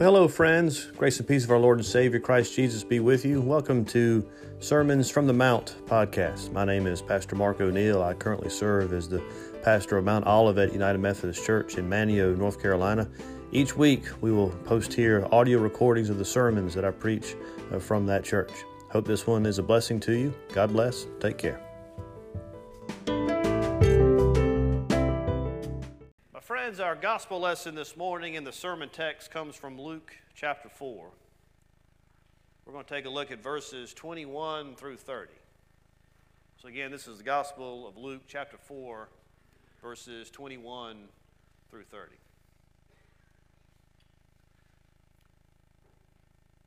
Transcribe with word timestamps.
Well, 0.00 0.14
hello, 0.14 0.28
friends. 0.28 0.86
Grace 0.96 1.18
and 1.18 1.28
peace 1.28 1.44
of 1.44 1.50
our 1.50 1.58
Lord 1.58 1.76
and 1.76 1.84
Savior 1.84 2.20
Christ 2.20 2.54
Jesus 2.54 2.82
be 2.82 3.00
with 3.00 3.22
you. 3.22 3.42
Welcome 3.42 3.84
to 3.84 4.26
Sermons 4.58 5.10
from 5.10 5.26
the 5.26 5.34
Mount 5.34 5.76
podcast. 5.84 6.52
My 6.52 6.64
name 6.64 6.86
is 6.86 7.02
Pastor 7.02 7.36
Mark 7.36 7.60
O'Neill. 7.60 8.02
I 8.02 8.14
currently 8.14 8.48
serve 8.48 8.94
as 8.94 9.10
the 9.10 9.22
pastor 9.62 9.98
of 9.98 10.06
Mount 10.06 10.26
Olivet 10.26 10.72
United 10.72 11.00
Methodist 11.00 11.44
Church 11.44 11.76
in 11.76 11.86
Manteo, 11.86 12.34
North 12.34 12.62
Carolina. 12.62 13.10
Each 13.52 13.76
week, 13.76 14.04
we 14.22 14.32
will 14.32 14.48
post 14.64 14.94
here 14.94 15.28
audio 15.32 15.58
recordings 15.58 16.08
of 16.08 16.16
the 16.16 16.24
sermons 16.24 16.72
that 16.72 16.86
I 16.86 16.92
preach 16.92 17.36
uh, 17.70 17.78
from 17.78 18.06
that 18.06 18.24
church. 18.24 18.52
Hope 18.90 19.06
this 19.06 19.26
one 19.26 19.44
is 19.44 19.58
a 19.58 19.62
blessing 19.62 20.00
to 20.00 20.12
you. 20.12 20.32
God 20.54 20.72
bless. 20.72 21.08
Take 21.20 21.36
care. 21.36 21.69
Gospel 27.00 27.40
lesson 27.40 27.74
this 27.74 27.96
morning 27.96 28.34
in 28.34 28.44
the 28.44 28.52
sermon 28.52 28.90
text 28.90 29.30
comes 29.30 29.56
from 29.56 29.80
Luke 29.80 30.12
chapter 30.34 30.68
4. 30.68 31.10
We're 32.66 32.72
going 32.74 32.84
to 32.84 32.94
take 32.94 33.06
a 33.06 33.10
look 33.10 33.30
at 33.30 33.42
verses 33.42 33.94
21 33.94 34.74
through 34.74 34.98
30. 34.98 35.32
So, 36.60 36.68
again, 36.68 36.90
this 36.90 37.08
is 37.08 37.16
the 37.16 37.24
gospel 37.24 37.88
of 37.88 37.96
Luke 37.96 38.24
chapter 38.28 38.58
4, 38.58 39.08
verses 39.80 40.28
21 40.28 41.08
through 41.70 41.84
30. 41.84 42.16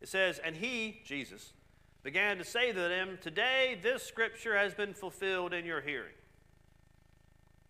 It 0.02 0.10
says, 0.10 0.40
And 0.40 0.56
he, 0.56 1.00
Jesus, 1.06 1.54
began 2.02 2.40
to 2.40 2.44
say 2.44 2.72
to 2.72 2.80
them, 2.80 3.20
Today 3.22 3.78
this 3.84 4.02
scripture 4.02 4.58
has 4.58 4.74
been 4.74 4.96
fulfilled 4.96 5.54
in 5.54 5.64
your 5.64 5.82
hearing. 5.82 6.16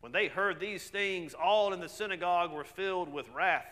When 0.00 0.12
they 0.12 0.28
heard 0.28 0.60
these 0.60 0.88
things, 0.88 1.34
all 1.34 1.72
in 1.72 1.80
the 1.80 1.88
synagogue 1.88 2.52
were 2.52 2.64
filled 2.64 3.12
with 3.12 3.28
wrath. 3.30 3.66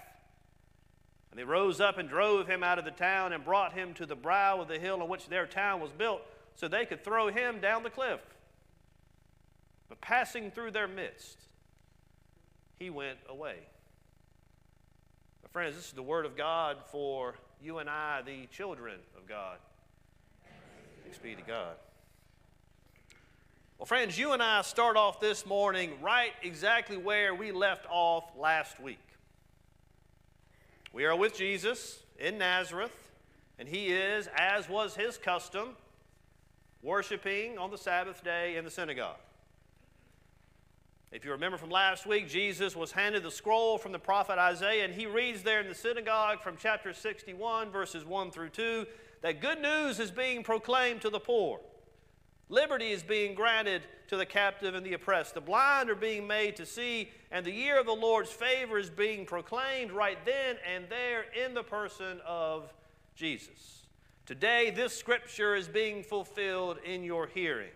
And 1.31 1.39
they 1.39 1.45
rose 1.45 1.81
up 1.81 1.99
and 1.99 2.09
drove 2.09 2.47
him 2.47 2.63
out 2.63 2.79
of 2.79 2.85
the 2.85 2.91
town 2.91 3.33
and 3.33 3.45
brought 3.45 3.73
him 3.73 3.95
to 3.95 4.07
the 4.07 4.17
brow 4.17 4.61
of 4.61 4.69
the 4.69 4.79
hill 4.79 5.03
on 5.03 5.09
which 5.09 5.29
their 5.29 5.47
town 5.47 5.81
was 5.81 5.91
built, 5.93 6.23
so 6.55 6.69
they 6.69 6.87
could 6.87 7.05
throw 7.05 7.29
him 7.29 7.61
down 7.61 7.83
the 7.83 7.91
cliff. 7.91 8.21
But 9.89 10.01
passing 10.01 10.51
through 10.51 10.73
their 10.73 10.89
midst, 10.89 11.39
he 12.77 12.91
went 12.91 13.19
away. 13.29 13.57
My 15.43 15.49
friends, 15.51 15.77
this 15.77 15.87
is 15.87 15.93
the 15.93 16.03
word 16.03 16.27
of 16.27 16.37
God 16.37 16.79
for 16.91 17.35
you 17.63 17.79
and 17.79 17.89
I, 17.89 18.23
the 18.23 18.47
children 18.47 18.99
of 19.17 19.27
God. 19.27 19.59
Thanks 21.03 21.19
be 21.19 21.35
to 21.35 21.43
God. 21.43 21.77
Well, 23.79 23.87
friends, 23.87 24.19
you 24.19 24.33
and 24.33 24.43
I 24.43 24.63
start 24.63 24.97
off 24.97 25.21
this 25.21 25.47
morning 25.47 25.93
right 26.03 26.33
exactly 26.43 26.97
where 26.97 27.33
we 27.33 27.53
left 27.53 27.87
off 27.89 28.25
last 28.37 28.81
week. 28.81 28.99
We 30.93 31.05
are 31.05 31.15
with 31.15 31.37
Jesus 31.37 32.01
in 32.19 32.39
Nazareth, 32.39 32.91
and 33.57 33.69
he 33.69 33.87
is, 33.87 34.29
as 34.37 34.69
was 34.69 34.97
his 34.97 35.17
custom, 35.17 35.77
worshiping 36.83 37.57
on 37.57 37.71
the 37.71 37.79
Sabbath 37.79 38.25
day 38.25 38.57
in 38.57 38.65
the 38.65 38.71
synagogue. 38.71 39.15
If 41.13 41.25
you 41.25 41.31
remember 41.31 41.57
from 41.57 41.71
last 41.71 42.05
week, 42.05 42.29
Jesus 42.29 42.75
was 42.75 42.91
handed 42.91 43.23
the 43.23 43.31
scroll 43.31 43.79
from 43.79 43.93
the 43.93 43.99
prophet 44.01 44.41
Isaiah, 44.41 44.87
and 44.87 44.93
he 44.93 45.07
reads 45.07 45.45
there 45.45 45.61
in 45.61 45.69
the 45.69 45.75
synagogue 45.77 46.43
from 46.43 46.57
chapter 46.61 46.93
61, 46.93 47.71
verses 47.71 48.05
1 48.05 48.33
through 48.33 48.49
2, 48.49 48.87
that 49.23 49.41
good 49.41 49.63
news 49.63 50.01
is 50.01 50.11
being 50.11 50.43
proclaimed 50.43 51.01
to 51.03 51.11
the 51.11 51.21
poor. 51.21 51.61
Liberty 52.49 52.91
is 52.91 53.03
being 53.03 53.35
granted 53.35 53.83
to 54.09 54.17
the 54.17 54.25
captive 54.25 54.75
and 54.75 54.85
the 54.85 54.95
oppressed. 54.95 55.35
The 55.35 55.41
blind 55.41 55.91
are 55.91 55.95
being 55.95 56.27
made 56.27 56.57
to 56.57 56.67
see, 56.67 57.11
and 57.31 57.45
the 57.45 57.53
year 57.53 57.79
of 57.79 57.87
the 57.87 57.93
Lord's 57.93 58.31
favor 58.31 58.79
is 58.79 58.89
being 58.89 59.27
proclaimed 59.27 59.93
right 59.93 60.19
then 60.25 60.57
and 60.67 60.87
there 60.89 61.27
in 61.45 61.53
the 61.53 61.63
person 61.63 62.21
of 62.27 62.73
Jesus. 63.15 63.87
Today, 64.25 64.71
this 64.71 64.97
scripture 64.97 65.55
is 65.55 65.69
being 65.69 66.03
fulfilled 66.03 66.79
in 66.85 67.03
your 67.03 67.27
hearing. 67.27 67.71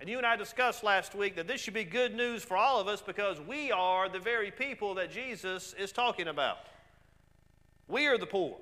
And 0.00 0.10
you 0.10 0.16
and 0.16 0.26
I 0.26 0.34
discussed 0.34 0.82
last 0.82 1.14
week 1.14 1.36
that 1.36 1.46
this 1.46 1.60
should 1.60 1.74
be 1.74 1.84
good 1.84 2.16
news 2.16 2.42
for 2.42 2.56
all 2.56 2.80
of 2.80 2.88
us 2.88 3.00
because 3.00 3.40
we 3.40 3.70
are 3.70 4.08
the 4.08 4.18
very 4.18 4.50
people 4.50 4.94
that 4.94 5.12
Jesus 5.12 5.74
is 5.78 5.92
talking 5.92 6.26
about. 6.26 6.58
We 7.86 8.06
are 8.06 8.18
the 8.18 8.26
poor, 8.26 8.56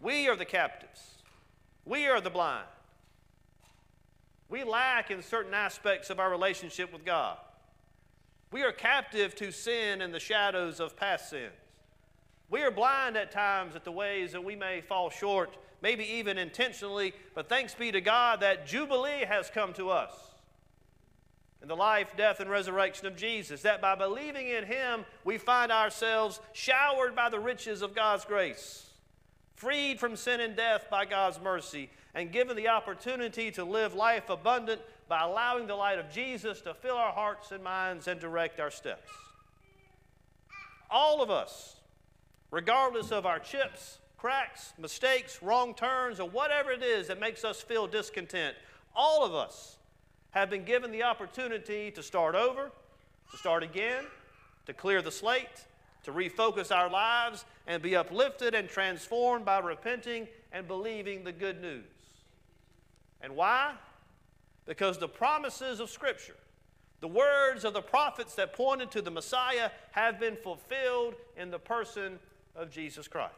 we 0.00 0.28
are 0.28 0.36
the 0.36 0.44
captives. 0.44 1.21
We 1.84 2.06
are 2.06 2.20
the 2.20 2.30
blind. 2.30 2.66
We 4.48 4.64
lack 4.64 5.10
in 5.10 5.22
certain 5.22 5.54
aspects 5.54 6.10
of 6.10 6.20
our 6.20 6.30
relationship 6.30 6.92
with 6.92 7.04
God. 7.04 7.38
We 8.52 8.62
are 8.62 8.72
captive 8.72 9.34
to 9.36 9.50
sin 9.50 10.02
and 10.02 10.12
the 10.12 10.20
shadows 10.20 10.78
of 10.78 10.94
past 10.94 11.30
sins. 11.30 11.52
We 12.50 12.60
are 12.60 12.70
blind 12.70 13.16
at 13.16 13.32
times 13.32 13.74
at 13.74 13.84
the 13.84 13.92
ways 13.92 14.32
that 14.32 14.44
we 14.44 14.54
may 14.54 14.82
fall 14.82 15.08
short, 15.08 15.56
maybe 15.80 16.04
even 16.04 16.36
intentionally, 16.36 17.14
but 17.34 17.48
thanks 17.48 17.74
be 17.74 17.90
to 17.92 18.02
God 18.02 18.40
that 18.40 18.66
Jubilee 18.66 19.24
has 19.26 19.48
come 19.48 19.72
to 19.72 19.88
us 19.88 20.12
in 21.62 21.68
the 21.68 21.76
life, 21.76 22.14
death, 22.14 22.40
and 22.40 22.50
resurrection 22.50 23.06
of 23.06 23.16
Jesus. 23.16 23.62
That 23.62 23.80
by 23.80 23.94
believing 23.94 24.48
in 24.48 24.64
Him, 24.64 25.06
we 25.24 25.38
find 25.38 25.72
ourselves 25.72 26.40
showered 26.52 27.16
by 27.16 27.30
the 27.30 27.40
riches 27.40 27.80
of 27.80 27.94
God's 27.94 28.26
grace 28.26 28.91
freed 29.62 30.00
from 30.00 30.16
sin 30.16 30.40
and 30.40 30.56
death 30.56 30.86
by 30.90 31.04
God's 31.04 31.40
mercy, 31.40 31.88
and 32.16 32.32
given 32.32 32.56
the 32.56 32.66
opportunity 32.66 33.48
to 33.52 33.62
live 33.62 33.94
life 33.94 34.28
abundant 34.28 34.80
by 35.08 35.22
allowing 35.22 35.68
the 35.68 35.76
light 35.76 36.00
of 36.00 36.10
Jesus 36.10 36.60
to 36.62 36.74
fill 36.74 36.96
our 36.96 37.12
hearts 37.12 37.52
and 37.52 37.62
minds 37.62 38.08
and 38.08 38.18
direct 38.18 38.58
our 38.58 38.72
steps. 38.72 39.08
All 40.90 41.22
of 41.22 41.30
us, 41.30 41.76
regardless 42.50 43.12
of 43.12 43.24
our 43.24 43.38
chips, 43.38 43.98
cracks, 44.18 44.72
mistakes, 44.80 45.40
wrong 45.40 45.74
turns, 45.74 46.18
or 46.18 46.28
whatever 46.28 46.72
it 46.72 46.82
is 46.82 47.06
that 47.06 47.20
makes 47.20 47.44
us 47.44 47.60
feel 47.60 47.86
discontent, 47.86 48.56
all 48.96 49.24
of 49.24 49.32
us 49.32 49.76
have 50.32 50.50
been 50.50 50.64
given 50.64 50.90
the 50.90 51.04
opportunity 51.04 51.92
to 51.92 52.02
start 52.02 52.34
over, 52.34 52.72
to 53.30 53.36
start 53.36 53.62
again, 53.62 54.02
to 54.66 54.74
clear 54.74 55.00
the 55.00 55.12
slate, 55.12 55.66
to 56.04 56.12
refocus 56.12 56.74
our 56.74 56.90
lives 56.90 57.44
and 57.66 57.82
be 57.82 57.96
uplifted 57.96 58.54
and 58.54 58.68
transformed 58.68 59.44
by 59.44 59.58
repenting 59.58 60.26
and 60.52 60.66
believing 60.66 61.24
the 61.24 61.32
good 61.32 61.60
news. 61.60 61.84
And 63.20 63.36
why? 63.36 63.74
Because 64.66 64.98
the 64.98 65.08
promises 65.08 65.80
of 65.80 65.90
Scripture, 65.90 66.36
the 67.00 67.08
words 67.08 67.64
of 67.64 67.72
the 67.72 67.82
prophets 67.82 68.34
that 68.34 68.52
pointed 68.52 68.90
to 68.92 69.02
the 69.02 69.10
Messiah, 69.10 69.70
have 69.92 70.18
been 70.18 70.36
fulfilled 70.36 71.14
in 71.36 71.50
the 71.50 71.58
person 71.58 72.18
of 72.54 72.70
Jesus 72.70 73.08
Christ. 73.08 73.32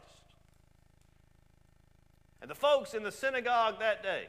And 2.41 2.49
the 2.49 2.55
folks 2.55 2.93
in 2.93 3.03
the 3.03 3.11
synagogue 3.11 3.79
that 3.79 4.03
day, 4.03 4.27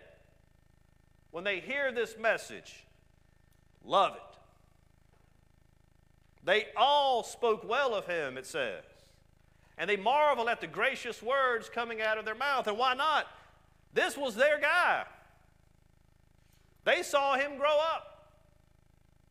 when 1.30 1.44
they 1.44 1.60
hear 1.60 1.92
this 1.92 2.16
message, 2.18 2.84
love 3.84 4.14
it. 4.14 4.35
They 6.46 6.68
all 6.76 7.22
spoke 7.24 7.68
well 7.68 7.94
of 7.94 8.06
him, 8.06 8.38
it 8.38 8.46
says. 8.46 8.84
And 9.76 9.90
they 9.90 9.96
marvel 9.96 10.48
at 10.48 10.62
the 10.62 10.66
gracious 10.66 11.22
words 11.22 11.68
coming 11.68 12.00
out 12.00 12.16
of 12.16 12.24
their 12.24 12.36
mouth. 12.36 12.66
And 12.68 12.78
why 12.78 12.94
not? 12.94 13.26
This 13.92 14.16
was 14.16 14.36
their 14.36 14.58
guy. 14.58 15.04
They 16.84 17.02
saw 17.02 17.34
him 17.34 17.58
grow 17.58 17.76
up. 17.76 18.30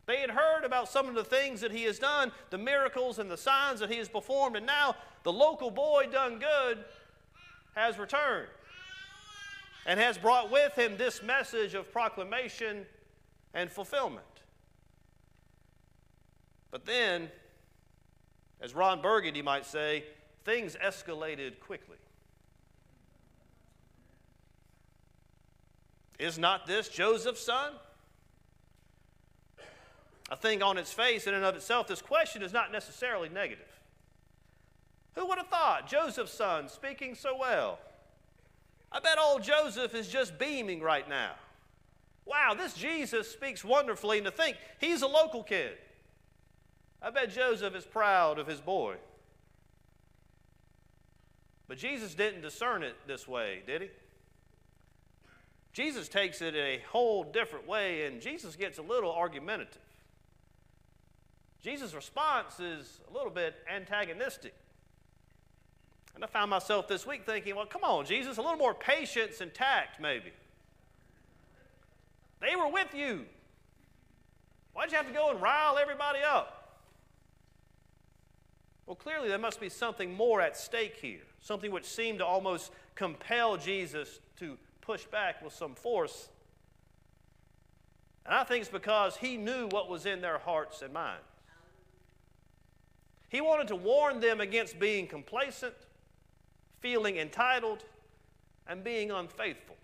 They 0.07 0.17
had 0.17 0.29
heard 0.29 0.65
about 0.65 0.89
some 0.89 1.07
of 1.07 1.15
the 1.15 1.23
things 1.23 1.61
that 1.61 1.71
he 1.71 1.83
has 1.83 1.97
done, 1.97 2.31
the 2.51 2.57
miracles 2.57 3.17
and 3.17 3.31
the 3.31 3.37
signs 3.37 3.79
that 3.79 3.89
he 3.89 3.97
has 3.97 4.09
performed, 4.09 4.55
and 4.57 4.65
now 4.65 4.95
the 5.23 5.33
local 5.33 5.71
boy 5.71 6.07
done 6.11 6.37
good 6.37 6.83
has 7.75 7.97
returned. 7.97 8.49
and 9.85 9.99
has 9.99 10.17
brought 10.17 10.51
with 10.51 10.75
him 10.75 10.97
this 10.97 11.21
message 11.21 11.75
of 11.75 11.91
proclamation 11.91 12.85
and 13.53 13.71
fulfillment. 13.71 14.25
But 16.75 16.85
then, 16.85 17.29
as 18.59 18.75
Ron 18.75 19.01
Burgundy 19.01 19.41
might 19.41 19.65
say, 19.65 20.03
things 20.43 20.75
escalated 20.75 21.61
quickly. 21.61 21.95
Is 26.19 26.37
not 26.37 26.67
this 26.67 26.89
Joseph's 26.89 27.45
son? 27.45 27.71
I 30.29 30.35
think 30.35 30.61
on 30.61 30.77
its 30.77 30.91
face, 30.91 31.27
in 31.27 31.33
and 31.33 31.45
of 31.45 31.55
itself, 31.55 31.87
this 31.87 32.01
question 32.01 32.43
is 32.43 32.51
not 32.51 32.73
necessarily 32.73 33.29
negative. 33.29 33.71
Who 35.13 35.27
would 35.27 35.37
have 35.37 35.47
thought 35.47 35.87
Joseph's 35.87 36.33
son 36.33 36.67
speaking 36.67 37.15
so 37.15 37.37
well? 37.37 37.79
I 38.91 38.99
bet 38.99 39.17
old 39.17 39.43
Joseph 39.43 39.95
is 39.95 40.09
just 40.09 40.37
beaming 40.37 40.81
right 40.81 41.07
now. 41.07 41.35
Wow, 42.25 42.53
this 42.53 42.73
Jesus 42.73 43.31
speaks 43.31 43.63
wonderfully, 43.63 44.17
and 44.17 44.25
to 44.25 44.31
think 44.31 44.57
he's 44.81 45.03
a 45.03 45.07
local 45.07 45.41
kid. 45.41 45.77
I 47.01 47.09
bet 47.11 47.31
Joseph 47.31 47.75
is 47.75 47.85
proud 47.85 48.39
of 48.39 48.47
his 48.47 48.61
boy. 48.61 48.95
But 51.67 51.77
Jesus 51.77 52.13
didn't 52.13 52.41
discern 52.41 52.83
it 52.83 52.95
this 53.07 53.27
way, 53.27 53.61
did 53.65 53.81
he? 53.81 53.89
Jesus 55.73 56.07
takes 56.07 56.41
it 56.41 56.55
a 56.55 56.81
whole 56.89 57.23
different 57.23 57.67
way, 57.67 58.05
and 58.05 58.21
Jesus 58.21 58.55
gets 58.55 58.77
a 58.77 58.81
little 58.81 59.11
argumentative. 59.11 59.81
Jesus' 61.61 61.93
response 61.93 62.59
is 62.59 63.01
a 63.09 63.13
little 63.13 63.31
bit 63.31 63.55
antagonistic. 63.69 64.53
And 66.13 66.23
I 66.23 66.27
found 66.27 66.49
myself 66.49 66.87
this 66.87 67.05
week 67.05 67.25
thinking, 67.25 67.55
well, 67.55 67.65
come 67.65 67.83
on, 67.83 68.05
Jesus, 68.05 68.37
a 68.37 68.41
little 68.41 68.57
more 68.57 68.73
patience 68.73 69.41
and 69.41 69.53
tact, 69.53 69.99
maybe. 69.99 70.31
They 72.39 72.55
were 72.55 72.69
with 72.69 72.93
you. 72.93 73.25
Why'd 74.73 74.91
you 74.91 74.97
have 74.97 75.07
to 75.07 75.13
go 75.13 75.31
and 75.31 75.41
rile 75.41 75.77
everybody 75.77 76.19
up? 76.19 76.54
Well, 78.85 78.95
clearly 78.95 79.29
there 79.29 79.39
must 79.39 79.59
be 79.59 79.69
something 79.69 80.13
more 80.13 80.41
at 80.41 80.55
stake 80.55 80.97
here, 80.97 81.23
something 81.41 81.71
which 81.71 81.85
seemed 81.85 82.19
to 82.19 82.25
almost 82.25 82.71
compel 82.93 83.57
Jesus 83.57 84.19
to 84.37 84.57
push 84.81 85.05
back 85.05 85.43
with 85.43 85.53
some 85.53 85.73
force. 85.73 86.29
And 88.25 88.33
I 88.33 88.43
think 88.43 88.61
it's 88.61 88.71
because 88.71 89.17
he 89.17 89.37
knew 89.37 89.67
what 89.67 89.89
was 89.89 90.05
in 90.05 90.21
their 90.21 90.37
hearts 90.37 90.81
and 90.81 90.93
minds. 90.93 91.23
He 93.29 93.41
wanted 93.41 93.67
to 93.69 93.75
warn 93.75 94.19
them 94.19 94.39
against 94.39 94.79
being 94.79 95.07
complacent, 95.07 95.73
feeling 96.79 97.17
entitled, 97.17 97.83
and 98.67 98.83
being 98.83 99.11
unfaithful. 99.11 99.75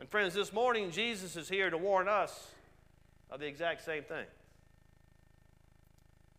And 0.00 0.08
friends, 0.08 0.34
this 0.34 0.52
morning 0.52 0.90
Jesus 0.90 1.36
is 1.36 1.48
here 1.48 1.70
to 1.70 1.78
warn 1.78 2.08
us 2.08 2.48
of 3.30 3.40
the 3.40 3.46
exact 3.46 3.84
same 3.84 4.04
thing. 4.04 4.26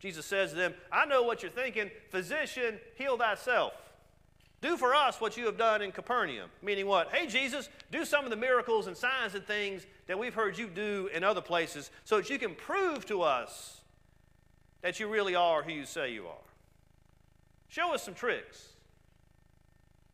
Jesus 0.03 0.25
says 0.25 0.49
to 0.49 0.57
them, 0.57 0.73
I 0.91 1.05
know 1.05 1.23
what 1.23 1.41
you're 1.41 1.49
thinking. 1.49 1.89
Physician, 2.09 2.77
heal 2.95 3.17
thyself. 3.17 3.71
Do 4.59 4.75
for 4.75 4.93
us 4.93 5.21
what 5.21 5.37
you 5.37 5.45
have 5.45 5.57
done 5.57 5.81
in 5.81 5.93
Capernaum. 5.93 6.49
Meaning 6.61 6.87
what? 6.87 7.09
Hey, 7.13 7.25
Jesus, 7.25 7.69
do 7.89 8.03
some 8.03 8.25
of 8.25 8.29
the 8.29 8.35
miracles 8.35 8.87
and 8.87 8.97
signs 8.97 9.33
and 9.33 9.45
things 9.47 9.85
that 10.07 10.19
we've 10.19 10.33
heard 10.33 10.57
you 10.57 10.67
do 10.67 11.09
in 11.13 11.23
other 11.23 11.39
places 11.39 11.89
so 12.03 12.17
that 12.17 12.29
you 12.29 12.37
can 12.37 12.53
prove 12.53 13.05
to 13.05 13.21
us 13.21 13.79
that 14.81 14.99
you 14.99 15.07
really 15.07 15.35
are 15.35 15.63
who 15.63 15.71
you 15.71 15.85
say 15.85 16.11
you 16.11 16.27
are. 16.27 16.49
Show 17.69 17.93
us 17.93 18.03
some 18.03 18.13
tricks. 18.13 18.73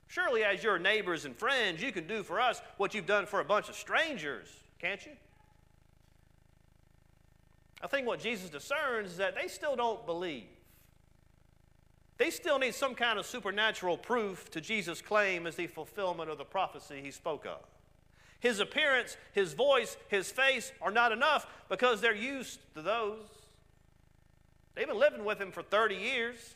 Surely, 0.08 0.44
as 0.44 0.64
your 0.64 0.78
neighbors 0.78 1.26
and 1.26 1.36
friends, 1.36 1.82
you 1.82 1.92
can 1.92 2.06
do 2.06 2.22
for 2.22 2.40
us 2.40 2.62
what 2.78 2.94
you've 2.94 3.08
done 3.08 3.26
for 3.26 3.40
a 3.40 3.46
bunch 3.46 3.70
of 3.70 3.76
strangers, 3.76 4.50
can't 4.80 5.04
you? 5.04 5.14
I 7.82 7.88
think 7.88 8.08
what 8.08 8.20
Jesus 8.20 8.50
discerns 8.50 9.12
is 9.12 9.18
that 9.18 9.36
they 9.36 9.48
still 9.48 9.76
don't 9.76 10.06
believe. 10.06 10.48
They 12.18 12.30
still 12.30 12.60
need 12.60 12.76
some 12.76 12.96
kind 12.96 13.18
of 13.18 13.26
supernatural 13.26 13.98
proof 13.98 14.52
to 14.52 14.60
Jesus' 14.60 15.02
claim 15.02 15.48
as 15.48 15.56
the 15.56 15.68
fulfillment 15.68 16.30
of 16.30 16.38
the 16.38 16.44
prophecy 16.44 17.00
he 17.02 17.12
spoke 17.12 17.46
of. 17.46 17.60
His 18.42 18.60
appearance, 18.60 19.16
his 19.32 19.54
voice, 19.54 19.96
his 20.10 20.30
face 20.30 20.72
are 20.82 20.92
not 20.92 21.14
enough 21.14 21.48
because 21.70 22.02
they're 22.02 22.16
used 22.16 22.60
to 22.76 22.82
those. 22.82 23.28
They've 24.76 24.88
been 24.88 25.00
living 25.00 25.24
with 25.24 25.40
him 25.40 25.52
for 25.52 25.62
30 25.62 25.96
years. 25.96 26.56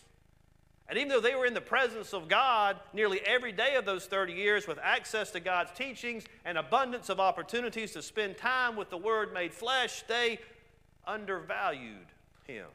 And 0.90 0.98
even 0.98 1.10
though 1.10 1.22
they 1.22 1.36
were 1.36 1.46
in 1.46 1.54
the 1.54 1.62
presence 1.62 2.14
of 2.14 2.28
God 2.28 2.78
nearly 2.94 3.22
every 3.22 3.54
day 3.54 3.76
of 3.76 3.86
those 3.86 4.06
30 4.06 4.34
years 4.34 4.68
with 4.68 4.80
access 4.82 5.32
to 5.32 5.40
God's 5.40 5.72
teachings 5.72 6.26
and 6.44 6.58
abundance 6.58 7.10
of 7.10 7.22
opportunities 7.22 7.94
to 7.94 8.02
spend 8.02 8.38
time 8.38 8.76
with 8.76 8.90
the 8.90 8.98
Word 8.98 9.34
made 9.34 9.54
flesh, 9.54 10.04
they 10.08 10.40
undervalued 11.06 12.08
him. 12.46 12.68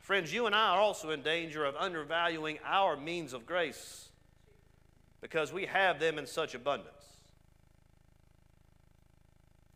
Friends, 0.00 0.32
you 0.32 0.46
and 0.46 0.54
I 0.54 0.70
are 0.70 0.80
also 0.80 1.10
in 1.10 1.22
danger 1.22 1.64
of 1.64 1.76
undervaluing 1.76 2.58
our 2.64 2.96
means 2.96 3.32
of 3.32 3.46
grace 3.46 4.08
because 5.22 5.52
we 5.52 5.64
have 5.64 5.98
them 5.98 6.18
in 6.18 6.26
such 6.26 6.54
abundance. 6.54 6.90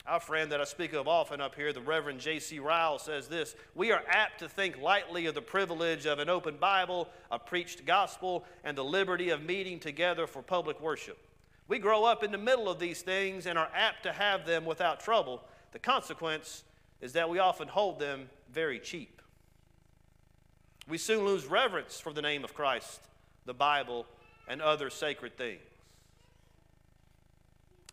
Our 0.07 0.21
friend 0.21 0.53
that 0.53 0.61
I 0.61 0.65
speak 0.65 0.95
of 0.95 1.07
often 1.07 1.41
up 1.41 1.55
here, 1.55 1.71
the 1.73 1.83
Reverend 1.83 2.21
J.C. 2.21 2.59
Ryle, 2.59 2.99
says 2.99 3.29
this 3.29 3.55
We 3.75 3.93
are 3.93 4.03
apt 4.09 4.39
to 4.41 4.49
think 4.49 4.81
lightly 4.81 5.27
of 5.27 5.35
the 5.35 5.43
privilege 5.43 6.07
of 6.07 6.19
an 6.19 6.31
open 6.31 6.57
Bible, 6.57 7.09
a 7.31 7.39
preached 7.39 7.85
gospel, 7.85 8.45
and 8.65 8.77
the 8.77 8.85
liberty 8.85 9.29
of 9.29 9.43
meeting 9.43 9.79
together 9.79 10.27
for 10.27 10.43
public 10.43 10.81
worship. 10.81 11.19
We 11.69 11.79
grow 11.79 12.05
up 12.05 12.25
in 12.25 12.33
the 12.33 12.39
middle 12.39 12.71
of 12.71 12.79
these 12.79 13.03
things 13.03 13.47
and 13.47 13.59
are 13.59 13.71
apt 13.75 14.03
to 14.05 14.13
have 14.13 14.47
them 14.47 14.65
without 14.65 15.01
trouble. 15.01 15.43
The 15.73 15.79
consequence 15.79 16.65
is 17.01 17.13
that 17.13 17.29
we 17.29 17.39
often 17.39 17.69
hold 17.69 17.99
them 17.99 18.29
very 18.53 18.79
cheap. 18.79 19.21
We 20.89 20.99
soon 20.99 21.25
lose 21.25 21.47
reverence 21.47 22.01
for 22.01 22.13
the 22.13 22.23
name 22.23 22.45
of 22.45 22.55
Christ, 22.55 23.01
the 23.45 23.55
Bible, 23.55 24.07
and 24.49 24.63
other 24.63 24.89
sacred 24.89 25.37
things. 25.37 25.61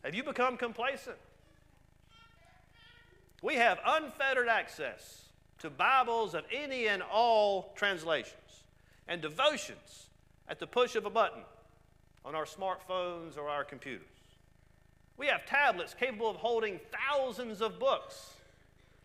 Have 0.04 0.16
you 0.16 0.24
become 0.24 0.56
complacent? 0.56 1.18
We 3.42 3.56
have 3.56 3.80
unfettered 3.86 4.48
access 4.48 5.26
to 5.60 5.70
Bibles 5.70 6.34
of 6.34 6.46
any 6.54 6.88
and 6.88 7.04
all 7.04 7.74
translations 7.76 8.64
and 9.08 9.22
devotions 9.22 10.08
at 10.48 10.60
the 10.60 10.68
push 10.68 10.96
of 10.96 11.06
a 11.06 11.10
button 11.10 11.42
on 12.24 12.34
our 12.36 12.46
smartphones 12.46 13.38
or 13.38 13.50
our 13.50 13.64
computers. 13.64 14.15
We 15.18 15.28
have 15.28 15.46
tablets 15.46 15.94
capable 15.94 16.30
of 16.30 16.36
holding 16.38 16.80
thousands 16.92 17.62
of 17.62 17.80
books 17.80 18.34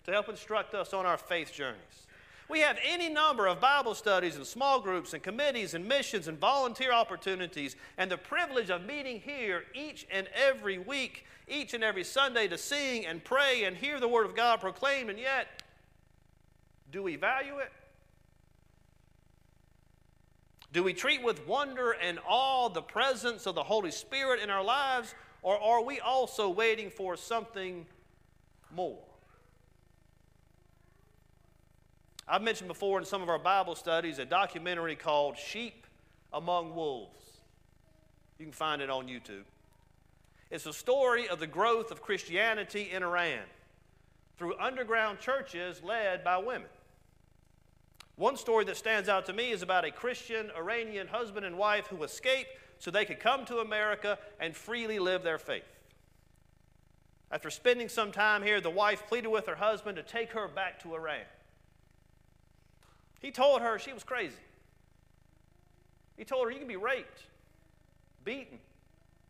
to 0.04 0.12
help 0.12 0.28
instruct 0.28 0.74
us 0.74 0.92
on 0.92 1.06
our 1.06 1.18
faith 1.18 1.52
journeys. 1.52 2.06
We 2.48 2.60
have 2.60 2.78
any 2.84 3.08
number 3.08 3.46
of 3.46 3.60
Bible 3.60 3.94
studies 3.94 4.34
and 4.34 4.44
small 4.44 4.80
groups 4.80 5.12
and 5.12 5.22
committees 5.22 5.74
and 5.74 5.86
missions 5.86 6.26
and 6.26 6.36
volunteer 6.36 6.92
opportunities 6.92 7.76
and 7.96 8.10
the 8.10 8.18
privilege 8.18 8.70
of 8.70 8.84
meeting 8.84 9.20
here 9.20 9.64
each 9.72 10.06
and 10.10 10.28
every 10.34 10.78
week 10.78 11.26
each 11.50 11.74
and 11.74 11.82
every 11.82 12.04
Sunday 12.04 12.48
to 12.48 12.56
sing 12.56 13.04
and 13.04 13.22
pray 13.22 13.64
and 13.64 13.76
hear 13.76 14.00
the 14.00 14.08
Word 14.08 14.24
of 14.24 14.34
God 14.36 14.60
proclaimed, 14.60 15.10
and 15.10 15.18
yet, 15.18 15.62
do 16.92 17.02
we 17.02 17.16
value 17.16 17.58
it? 17.58 17.72
Do 20.72 20.84
we 20.84 20.94
treat 20.94 21.22
with 21.22 21.46
wonder 21.48 21.90
and 21.92 22.20
awe 22.26 22.68
the 22.68 22.82
presence 22.82 23.46
of 23.46 23.56
the 23.56 23.64
Holy 23.64 23.90
Spirit 23.90 24.40
in 24.40 24.50
our 24.50 24.62
lives, 24.62 25.14
or 25.42 25.58
are 25.58 25.82
we 25.82 26.00
also 26.00 26.48
waiting 26.48 26.90
for 26.90 27.16
something 27.16 27.86
more? 28.74 28.98
I've 32.28 32.42
mentioned 32.42 32.68
before 32.68 32.98
in 32.98 33.04
some 33.04 33.22
of 33.22 33.28
our 33.28 33.38
Bible 33.38 33.74
studies 33.74 34.18
a 34.18 34.24
documentary 34.24 34.94
called 34.94 35.36
Sheep 35.36 35.86
Among 36.32 36.74
Wolves. 36.74 37.18
You 38.38 38.46
can 38.46 38.52
find 38.52 38.80
it 38.80 38.88
on 38.88 39.08
YouTube. 39.08 39.42
It's 40.50 40.66
a 40.66 40.72
story 40.72 41.28
of 41.28 41.40
the 41.40 41.46
growth 41.46 41.90
of 41.90 42.02
Christianity 42.02 42.90
in 42.92 43.02
Iran 43.02 43.42
through 44.38 44.56
underground 44.58 45.18
churches 45.18 45.82
led 45.82 46.24
by 46.24 46.38
women. 46.38 46.68
One 48.16 48.36
story 48.36 48.64
that 48.66 48.76
stands 48.76 49.08
out 49.08 49.26
to 49.26 49.32
me 49.32 49.50
is 49.50 49.62
about 49.62 49.84
a 49.84 49.90
Christian 49.90 50.50
Iranian 50.56 51.08
husband 51.08 51.46
and 51.46 51.56
wife 51.58 51.86
who 51.86 52.02
escaped 52.04 52.50
so 52.80 52.90
they 52.90 53.04
could 53.04 53.20
come 53.20 53.44
to 53.44 53.58
America 53.58 54.18
and 54.40 54.56
freely 54.56 54.98
live 54.98 55.22
their 55.22 55.38
faith. 55.38 55.62
After 57.30 57.50
spending 57.50 57.88
some 57.88 58.10
time 58.10 58.42
here, 58.42 58.60
the 58.60 58.70
wife 58.70 59.06
pleaded 59.06 59.28
with 59.28 59.46
her 59.46 59.54
husband 59.54 59.96
to 59.96 60.02
take 60.02 60.32
her 60.32 60.48
back 60.48 60.82
to 60.82 60.94
Iran. 60.94 61.20
He 63.20 63.30
told 63.30 63.60
her 63.60 63.78
she 63.78 63.92
was 63.92 64.02
crazy. 64.02 64.34
He 66.16 66.24
told 66.24 66.46
her, 66.46 66.50
You 66.50 66.58
can 66.58 66.66
be 66.66 66.76
raped, 66.76 67.22
beaten, 68.24 68.58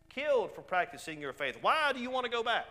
killed 0.09 0.55
for 0.55 0.63
practicing 0.63 1.21
your 1.21 1.33
faith. 1.33 1.59
Why 1.61 1.93
do 1.93 2.01
you 2.01 2.11
want 2.11 2.25
to 2.25 2.31
go 2.31 2.45
back? 2.45 2.67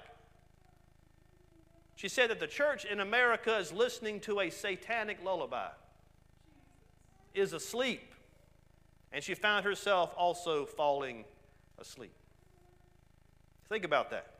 She 1.96 2.08
said 2.08 2.30
that 2.30 2.40
the 2.40 2.48
church 2.48 2.86
in 2.86 3.02
America 3.02 3.58
is 3.58 3.74
listening 3.74 4.22
to 4.22 4.40
a 4.40 4.50
satanic 4.50 5.18
lullaby, 5.24 5.68
is 7.34 7.52
asleep, 7.52 8.09
and 9.12 9.24
she 9.24 9.34
found 9.34 9.66
herself 9.66 10.14
also 10.18 10.66
falling 10.66 11.26
asleep. 11.80 12.14
Think 13.70 13.86
about 13.86 14.12
that. 14.12 14.40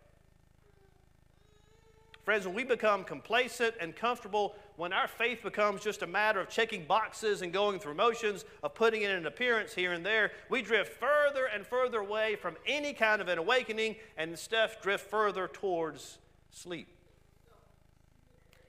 Friends, 2.26 2.46
when 2.46 2.54
we 2.54 2.64
become 2.64 3.04
complacent 3.04 3.74
and 3.80 3.96
comfortable, 3.96 4.56
when 4.76 4.94
our 4.94 5.08
faith 5.08 5.42
becomes 5.42 5.82
just 5.82 6.04
a 6.04 6.08
matter 6.08 6.40
of 6.40 6.48
checking 6.48 6.86
boxes 6.86 7.42
and 7.42 7.52
going 7.52 7.80
through 7.80 7.96
motions, 7.96 8.46
of 8.62 8.76
putting 8.76 9.02
in 9.02 9.10
an 9.10 9.26
appearance 9.26 9.74
here 9.74 9.94
and 9.94 10.06
there, 10.06 10.32
we 10.48 10.62
drift 10.62 11.00
further 11.00 11.46
and 11.48 11.66
further 11.66 12.00
away 12.00 12.36
from 12.36 12.56
any 12.68 12.94
kind 12.94 13.20
of 13.20 13.30
an 13.30 13.40
awakening 13.40 13.96
and 14.16 14.30
instead 14.30 14.70
drift 14.84 15.10
further 15.10 15.48
towards 15.48 16.20
sleep. 16.52 16.88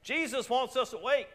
Jesus 0.03 0.49
wants 0.49 0.77
us 0.77 0.95
awake. 0.95 1.29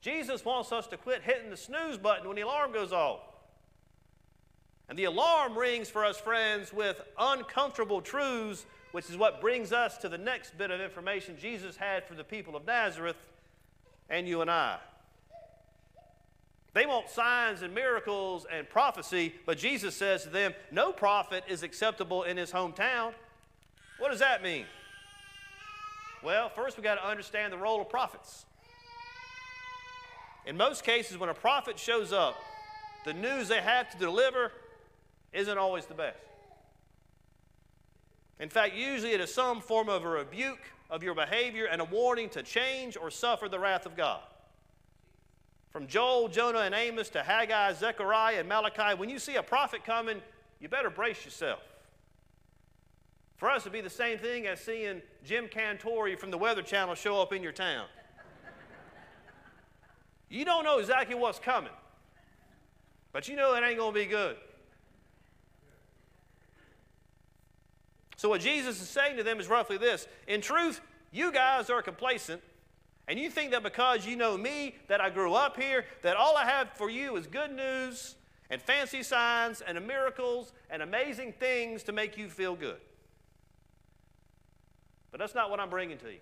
Jesus 0.00 0.44
wants 0.44 0.72
us 0.72 0.86
to 0.88 0.96
quit 0.96 1.22
hitting 1.22 1.50
the 1.50 1.56
snooze 1.56 1.98
button 1.98 2.26
when 2.26 2.36
the 2.36 2.42
alarm 2.42 2.72
goes 2.72 2.92
off. 2.92 3.20
And 4.88 4.98
the 4.98 5.04
alarm 5.04 5.58
rings 5.58 5.90
for 5.90 6.04
us, 6.04 6.18
friends, 6.18 6.72
with 6.72 7.00
uncomfortable 7.18 8.00
truths 8.00 8.64
which 8.92 9.10
is 9.10 9.16
what 9.16 9.40
brings 9.40 9.72
us 9.72 9.98
to 9.98 10.08
the 10.08 10.18
next 10.18 10.56
bit 10.56 10.70
of 10.70 10.80
information 10.80 11.36
Jesus 11.38 11.76
had 11.76 12.06
for 12.06 12.14
the 12.14 12.24
people 12.24 12.56
of 12.56 12.66
Nazareth 12.66 13.16
and 14.08 14.26
you 14.26 14.40
and 14.40 14.50
I. 14.50 14.78
They 16.74 16.86
want 16.86 17.10
signs 17.10 17.62
and 17.62 17.74
miracles 17.74 18.46
and 18.50 18.68
prophecy, 18.68 19.34
but 19.46 19.58
Jesus 19.58 19.96
says 19.96 20.22
to 20.24 20.30
them, 20.30 20.54
No 20.70 20.92
prophet 20.92 21.44
is 21.48 21.62
acceptable 21.62 22.22
in 22.22 22.36
his 22.36 22.52
hometown. 22.52 23.12
What 23.98 24.10
does 24.10 24.20
that 24.20 24.42
mean? 24.42 24.64
Well, 26.22 26.48
first 26.48 26.76
we 26.76 26.82
got 26.82 26.96
to 26.96 27.06
understand 27.06 27.52
the 27.52 27.58
role 27.58 27.80
of 27.80 27.88
prophets. 27.88 28.44
In 30.46 30.56
most 30.56 30.84
cases, 30.84 31.18
when 31.18 31.28
a 31.28 31.34
prophet 31.34 31.78
shows 31.78 32.12
up, 32.12 32.36
the 33.04 33.12
news 33.12 33.48
they 33.48 33.60
have 33.60 33.90
to 33.90 33.98
deliver 33.98 34.52
isn't 35.32 35.58
always 35.58 35.86
the 35.86 35.94
best. 35.94 36.18
In 38.40 38.48
fact, 38.48 38.74
usually 38.74 39.12
it 39.12 39.20
is 39.20 39.32
some 39.32 39.60
form 39.60 39.88
of 39.88 40.04
a 40.04 40.08
rebuke 40.08 40.60
of 40.90 41.02
your 41.02 41.14
behavior 41.14 41.66
and 41.66 41.80
a 41.80 41.84
warning 41.84 42.28
to 42.30 42.42
change 42.42 42.96
or 42.96 43.10
suffer 43.10 43.48
the 43.48 43.58
wrath 43.58 43.84
of 43.84 43.96
God. 43.96 44.20
From 45.70 45.86
Joel, 45.86 46.28
Jonah, 46.28 46.60
and 46.60 46.74
Amos 46.74 47.10
to 47.10 47.22
Haggai, 47.22 47.74
Zechariah, 47.74 48.40
and 48.40 48.48
Malachi, 48.48 48.96
when 48.96 49.10
you 49.10 49.18
see 49.18 49.36
a 49.36 49.42
prophet 49.42 49.84
coming, 49.84 50.22
you 50.60 50.68
better 50.68 50.88
brace 50.88 51.24
yourself. 51.24 51.60
For 53.36 53.50
us, 53.50 53.62
it'd 53.62 53.72
be 53.72 53.80
the 53.80 53.90
same 53.90 54.18
thing 54.18 54.46
as 54.46 54.60
seeing 54.60 55.02
Jim 55.24 55.46
Cantore 55.46 56.18
from 56.18 56.30
the 56.30 56.38
Weather 56.38 56.62
Channel 56.62 56.94
show 56.94 57.20
up 57.20 57.32
in 57.32 57.42
your 57.42 57.52
town. 57.52 57.86
You 60.28 60.44
don't 60.44 60.64
know 60.64 60.78
exactly 60.78 61.14
what's 61.14 61.38
coming, 61.38 61.72
but 63.12 63.28
you 63.28 63.36
know 63.36 63.54
it 63.54 63.62
ain't 63.64 63.78
going 63.78 63.94
to 63.94 63.98
be 63.98 64.06
good. 64.06 64.36
So, 68.16 68.28
what 68.28 68.40
Jesus 68.40 68.80
is 68.82 68.88
saying 68.88 69.16
to 69.16 69.22
them 69.22 69.38
is 69.38 69.48
roughly 69.48 69.78
this 69.78 70.06
In 70.26 70.40
truth, 70.40 70.80
you 71.12 71.32
guys 71.32 71.70
are 71.70 71.82
complacent, 71.82 72.42
and 73.06 73.18
you 73.18 73.30
think 73.30 73.52
that 73.52 73.62
because 73.62 74.06
you 74.06 74.16
know 74.16 74.36
me, 74.36 74.74
that 74.88 75.00
I 75.00 75.08
grew 75.08 75.34
up 75.34 75.56
here, 75.56 75.86
that 76.02 76.16
all 76.16 76.36
I 76.36 76.44
have 76.44 76.70
for 76.74 76.90
you 76.90 77.16
is 77.16 77.26
good 77.26 77.52
news 77.52 78.16
and 78.50 78.60
fancy 78.60 79.02
signs 79.02 79.60
and 79.60 79.86
miracles 79.86 80.52
and 80.68 80.82
amazing 80.82 81.32
things 81.32 81.82
to 81.84 81.92
make 81.92 82.18
you 82.18 82.28
feel 82.28 82.54
good. 82.54 82.78
But 85.10 85.20
that's 85.20 85.34
not 85.34 85.50
what 85.50 85.60
I'm 85.60 85.70
bringing 85.70 85.98
to 85.98 86.12
you. 86.12 86.18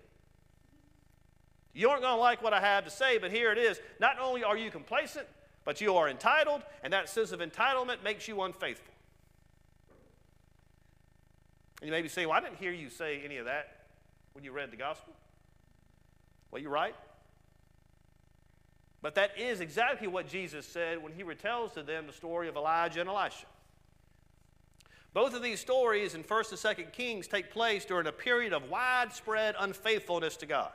You 1.73 1.89
aren't 1.89 2.01
going 2.01 2.15
to 2.15 2.19
like 2.19 2.41
what 2.41 2.53
I 2.53 2.59
have 2.59 2.85
to 2.85 2.89
say, 2.89 3.17
but 3.17 3.31
here 3.31 3.51
it 3.51 3.57
is. 3.57 3.79
Not 3.99 4.19
only 4.19 4.43
are 4.43 4.57
you 4.57 4.71
complacent, 4.71 5.27
but 5.63 5.81
you 5.81 5.95
are 5.95 6.09
entitled, 6.09 6.63
and 6.83 6.93
that 6.93 7.09
sense 7.09 7.31
of 7.31 7.39
entitlement 7.39 8.03
makes 8.03 8.27
you 8.27 8.41
unfaithful. 8.41 8.93
And 11.81 11.87
you 11.87 11.91
may 11.91 12.01
be 12.01 12.07
saying, 12.07 12.27
Well, 12.27 12.37
I 12.37 12.41
didn't 12.41 12.57
hear 12.57 12.71
you 12.71 12.89
say 12.89 13.21
any 13.23 13.37
of 13.37 13.45
that 13.45 13.85
when 14.33 14.43
you 14.43 14.51
read 14.51 14.71
the 14.71 14.77
gospel. 14.77 15.13
Well, 16.51 16.61
you're 16.61 16.71
right. 16.71 16.95
But 19.01 19.15
that 19.15 19.37
is 19.37 19.59
exactly 19.59 20.07
what 20.07 20.27
Jesus 20.27 20.65
said 20.65 21.01
when 21.01 21.13
he 21.13 21.23
retells 21.23 21.73
to 21.73 21.83
them 21.83 22.07
the 22.07 22.13
story 22.13 22.47
of 22.47 22.55
Elijah 22.55 23.01
and 23.01 23.09
Elisha. 23.09 23.45
Both 25.13 25.33
of 25.33 25.41
these 25.41 25.59
stories 25.59 26.15
in 26.15 26.23
1st 26.23 26.51
and 26.51 26.77
2nd 26.77 26.93
Kings 26.93 27.27
take 27.27 27.51
place 27.51 27.85
during 27.85 28.07
a 28.07 28.11
period 28.11 28.53
of 28.53 28.69
widespread 28.69 29.55
unfaithfulness 29.59 30.37
to 30.37 30.45
God. 30.45 30.71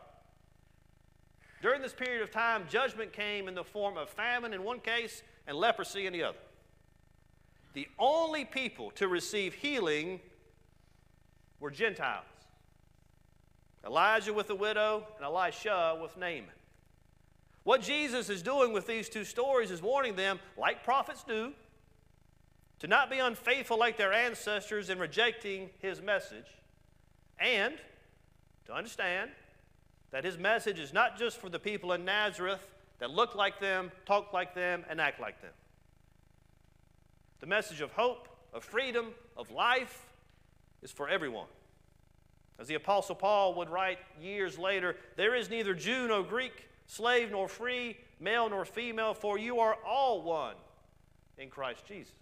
During 1.63 1.81
this 1.81 1.93
period 1.93 2.23
of 2.23 2.33
time, 2.33 2.65
judgment 2.69 3.13
came 3.13 3.47
in 3.47 3.55
the 3.55 3.63
form 3.63 3.97
of 3.97 4.11
famine 4.11 4.53
in 4.53 4.65
one 4.65 4.81
case 4.81 5.23
and 5.47 5.57
leprosy 5.57 6.07
in 6.07 6.13
the 6.13 6.25
other. 6.25 6.39
The 7.73 7.87
only 8.01 8.45
people 8.45 8.91
to 8.97 9.07
receive 9.07 9.55
healing 9.55 10.21
were 11.61 11.71
Gentiles 11.71 12.25
Elijah 13.85 14.33
with 14.33 14.49
the 14.49 14.55
widow 14.55 15.07
and 15.17 15.25
Elisha 15.25 15.99
with 16.01 16.17
Naaman. 16.17 16.45
What 17.65 17.81
Jesus 17.81 18.29
is 18.29 18.43
doing 18.43 18.73
with 18.73 18.87
these 18.87 19.09
two 19.09 19.25
stories 19.25 19.71
is 19.71 19.81
warning 19.81 20.17
them, 20.17 20.41
like 20.57 20.85
prophets 20.85 21.25
do, 21.25 21.53
to 22.81 22.87
not 22.89 23.09
be 23.09 23.19
unfaithful 23.19 23.79
like 23.79 23.97
their 23.97 24.13
ancestors 24.13 24.91
in 24.91 24.99
rejecting 24.99 25.71
his 25.79 26.01
message, 26.01 26.47
and 27.39 27.75
to 28.67 28.73
understand 28.73 29.31
that 30.13 30.25
his 30.25 30.39
message 30.39 30.79
is 30.79 30.93
not 30.93 31.19
just 31.19 31.39
for 31.39 31.49
the 31.49 31.59
people 31.59 31.93
in 31.93 32.05
Nazareth 32.05 32.67
that 33.01 33.11
look 33.11 33.35
like 33.35 33.59
them, 33.59 33.91
talk 34.07 34.33
like 34.33 34.55
them, 34.55 34.85
and 34.89 35.01
act 35.01 35.21
like 35.21 35.41
them. 35.41 35.51
The 37.41 37.47
message 37.47 37.81
of 37.81 37.91
hope, 37.93 38.29
of 38.53 38.63
freedom, 38.63 39.09
of 39.37 39.51
life, 39.51 40.07
is 40.83 40.93
for 40.93 41.09
everyone. 41.09 41.49
As 42.59 42.69
the 42.69 42.75
Apostle 42.75 43.17
Paul 43.17 43.55
would 43.55 43.71
write 43.71 43.99
years 44.21 44.59
later, 44.59 44.97
there 45.17 45.35
is 45.35 45.51
neither 45.51 45.75
Jew 45.75 46.07
nor 46.07 46.23
Greek, 46.23 46.69
slave 46.87 47.31
nor 47.33 47.49
free, 47.49 47.97
male 48.21 48.49
nor 48.49 48.65
female, 48.65 49.15
for 49.15 49.39
you 49.39 49.59
are 49.61 49.77
all 49.85 50.23
one 50.23 50.55
in 51.39 51.49
Christ 51.49 51.87
Jesus. 51.87 52.15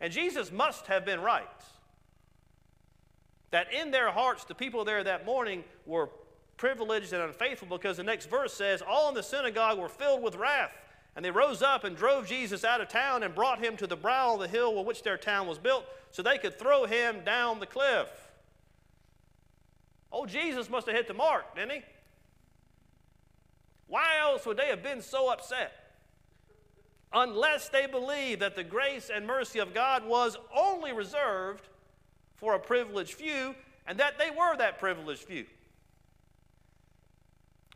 And 0.00 0.12
Jesus 0.12 0.52
must 0.52 0.86
have 0.86 1.04
been 1.04 1.20
right 1.20 1.48
that 3.52 3.72
in 3.72 3.90
their 3.90 4.10
hearts, 4.10 4.44
the 4.44 4.54
people 4.54 4.84
there 4.84 5.04
that 5.04 5.24
morning 5.24 5.62
were 5.86 6.08
privileged 6.56 7.12
and 7.12 7.22
unfaithful 7.22 7.68
because 7.68 7.98
the 7.98 8.02
next 8.02 8.28
verse 8.28 8.52
says, 8.52 8.82
All 8.82 9.08
in 9.08 9.14
the 9.14 9.22
synagogue 9.22 9.78
were 9.78 9.88
filled 9.88 10.22
with 10.22 10.34
wrath. 10.34 10.72
And 11.14 11.24
they 11.24 11.30
rose 11.30 11.60
up 11.60 11.84
and 11.84 11.94
drove 11.94 12.26
Jesus 12.26 12.64
out 12.64 12.80
of 12.80 12.88
town 12.88 13.22
and 13.22 13.34
brought 13.34 13.62
him 13.62 13.76
to 13.76 13.86
the 13.86 13.96
brow 13.96 14.34
of 14.34 14.40
the 14.40 14.48
hill 14.48 14.74
with 14.74 14.86
which 14.86 15.02
their 15.02 15.18
town 15.18 15.46
was 15.46 15.58
built, 15.58 15.84
so 16.10 16.22
they 16.22 16.38
could 16.38 16.58
throw 16.58 16.86
him 16.86 17.22
down 17.24 17.60
the 17.60 17.66
cliff. 17.66 18.08
Oh, 20.10 20.24
Jesus 20.24 20.70
must 20.70 20.86
have 20.86 20.96
hit 20.96 21.06
the 21.06 21.14
mark, 21.14 21.54
didn't 21.54 21.72
he? 21.72 21.82
Why 23.86 24.18
else 24.22 24.46
would 24.46 24.56
they 24.56 24.68
have 24.68 24.82
been 24.82 25.02
so 25.02 25.30
upset? 25.30 25.72
Unless 27.12 27.68
they 27.68 27.86
believed 27.86 28.40
that 28.40 28.56
the 28.56 28.64
grace 28.64 29.10
and 29.14 29.26
mercy 29.26 29.58
of 29.58 29.74
God 29.74 30.06
was 30.06 30.38
only 30.56 30.94
reserved 30.94 31.68
for 32.42 32.54
a 32.54 32.58
privileged 32.58 33.14
few 33.14 33.54
and 33.86 33.98
that 34.00 34.18
they 34.18 34.28
were 34.28 34.56
that 34.56 34.80
privileged 34.80 35.22
few. 35.22 35.46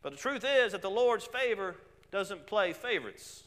But 0.02 0.10
the 0.10 0.18
truth 0.18 0.44
is 0.44 0.72
that 0.72 0.82
the 0.82 0.90
Lord's 0.90 1.24
favor 1.24 1.76
doesn't 2.10 2.48
play 2.48 2.72
favorites. 2.72 3.44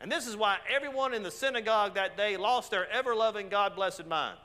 And 0.00 0.10
this 0.10 0.26
is 0.26 0.34
why 0.34 0.56
everyone 0.74 1.12
in 1.12 1.22
the 1.22 1.30
synagogue 1.30 1.94
that 1.96 2.16
day 2.16 2.38
lost 2.38 2.70
their 2.70 2.90
ever 2.90 3.14
loving, 3.14 3.50
God 3.50 3.76
blessed 3.76 4.06
minds. 4.06 4.40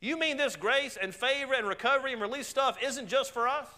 You 0.00 0.18
mean 0.18 0.38
this 0.38 0.56
grace 0.56 0.96
and 1.00 1.14
favor 1.14 1.52
and 1.52 1.68
recovery 1.68 2.14
and 2.14 2.22
release 2.22 2.46
stuff 2.46 2.78
isn't 2.82 3.08
just 3.08 3.30
for 3.30 3.46
us? 3.46 3.68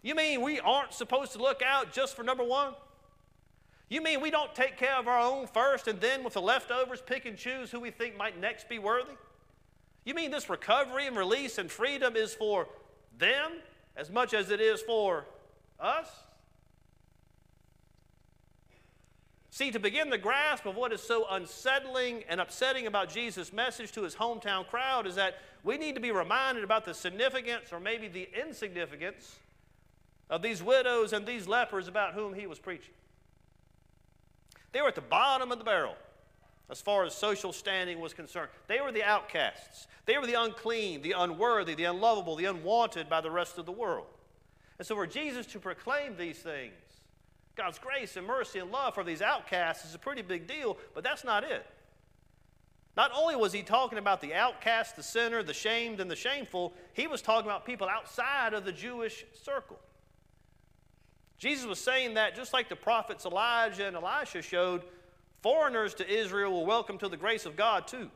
You 0.00 0.14
mean 0.14 0.40
we 0.40 0.60
aren't 0.60 0.94
supposed 0.94 1.32
to 1.32 1.38
look 1.38 1.60
out 1.60 1.92
just 1.92 2.16
for 2.16 2.22
number 2.22 2.42
one? 2.42 2.72
You 3.88 4.02
mean 4.02 4.20
we 4.20 4.30
don't 4.30 4.54
take 4.54 4.76
care 4.76 4.96
of 4.96 5.08
our 5.08 5.18
own 5.18 5.46
first 5.46 5.88
and 5.88 6.00
then 6.00 6.22
with 6.22 6.34
the 6.34 6.42
leftovers 6.42 7.00
pick 7.00 7.24
and 7.24 7.36
choose 7.36 7.70
who 7.70 7.80
we 7.80 7.90
think 7.90 8.16
might 8.16 8.38
next 8.38 8.68
be 8.68 8.78
worthy? 8.78 9.14
You 10.04 10.14
mean 10.14 10.30
this 10.30 10.50
recovery 10.50 11.06
and 11.06 11.16
release 11.16 11.58
and 11.58 11.70
freedom 11.70 12.16
is 12.16 12.34
for 12.34 12.68
them 13.16 13.52
as 13.96 14.10
much 14.10 14.34
as 14.34 14.50
it 14.50 14.60
is 14.60 14.80
for 14.82 15.24
us? 15.80 16.08
See, 19.50 19.70
to 19.72 19.80
begin 19.80 20.08
the 20.08 20.18
grasp 20.18 20.66
of 20.66 20.76
what 20.76 20.92
is 20.92 21.02
so 21.02 21.26
unsettling 21.30 22.22
and 22.28 22.40
upsetting 22.40 22.86
about 22.86 23.08
Jesus' 23.08 23.52
message 23.52 23.90
to 23.92 24.02
his 24.02 24.14
hometown 24.14 24.66
crowd 24.68 25.06
is 25.06 25.16
that 25.16 25.38
we 25.64 25.76
need 25.76 25.94
to 25.96 26.00
be 26.00 26.12
reminded 26.12 26.62
about 26.62 26.84
the 26.84 26.94
significance 26.94 27.72
or 27.72 27.80
maybe 27.80 28.06
the 28.06 28.28
insignificance 28.40 29.36
of 30.30 30.42
these 30.42 30.62
widows 30.62 31.12
and 31.12 31.26
these 31.26 31.48
lepers 31.48 31.88
about 31.88 32.14
whom 32.14 32.34
he 32.34 32.46
was 32.46 32.58
preaching. 32.58 32.94
They 34.72 34.80
were 34.80 34.88
at 34.88 34.94
the 34.94 35.00
bottom 35.00 35.50
of 35.50 35.58
the 35.58 35.64
barrel 35.64 35.96
as 36.70 36.80
far 36.80 37.04
as 37.04 37.14
social 37.14 37.52
standing 37.52 38.00
was 38.00 38.12
concerned. 38.12 38.50
They 38.66 38.80
were 38.80 38.92
the 38.92 39.02
outcasts. 39.02 39.86
They 40.04 40.18
were 40.18 40.26
the 40.26 40.40
unclean, 40.40 41.02
the 41.02 41.14
unworthy, 41.16 41.74
the 41.74 41.84
unlovable, 41.84 42.36
the 42.36 42.44
unwanted 42.44 43.08
by 43.08 43.20
the 43.20 43.30
rest 43.30 43.58
of 43.58 43.66
the 43.66 43.72
world. 43.72 44.06
And 44.78 44.86
so, 44.86 44.94
for 44.94 45.06
Jesus 45.06 45.46
to 45.46 45.58
proclaim 45.58 46.16
these 46.16 46.38
things, 46.38 46.72
God's 47.56 47.78
grace 47.78 48.16
and 48.16 48.26
mercy 48.26 48.60
and 48.60 48.70
love 48.70 48.94
for 48.94 49.02
these 49.02 49.22
outcasts 49.22 49.84
is 49.84 49.94
a 49.94 49.98
pretty 49.98 50.22
big 50.22 50.46
deal, 50.46 50.76
but 50.94 51.02
that's 51.02 51.24
not 51.24 51.42
it. 51.42 51.66
Not 52.96 53.10
only 53.14 53.36
was 53.36 53.52
he 53.52 53.62
talking 53.62 53.98
about 53.98 54.20
the 54.20 54.34
outcast, 54.34 54.96
the 54.96 55.02
sinner, 55.02 55.42
the 55.42 55.54
shamed, 55.54 56.00
and 56.00 56.10
the 56.10 56.16
shameful, 56.16 56.72
he 56.92 57.06
was 57.06 57.22
talking 57.22 57.48
about 57.48 57.64
people 57.64 57.88
outside 57.88 58.54
of 58.54 58.64
the 58.64 58.72
Jewish 58.72 59.24
circle. 59.44 59.78
Jesus 61.38 61.66
was 61.66 61.78
saying 61.78 62.14
that 62.14 62.34
just 62.34 62.52
like 62.52 62.68
the 62.68 62.76
prophets 62.76 63.24
Elijah 63.24 63.86
and 63.86 63.96
Elisha 63.96 64.42
showed, 64.42 64.82
foreigners 65.40 65.94
to 65.94 66.08
Israel 66.08 66.60
were 66.60 66.66
welcome 66.66 66.98
to 66.98 67.08
the 67.08 67.16
grace 67.16 67.46
of 67.46 67.56
God 67.56 67.86
too. 67.86 68.10